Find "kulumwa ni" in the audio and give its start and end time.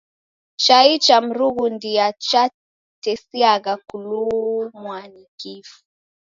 3.87-5.27